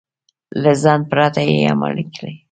له 0.61 0.71
ځنډ 0.81 1.03
پرته 1.11 1.41
يې 1.49 1.57
عملي 1.73 2.05
کړئ. 2.15 2.33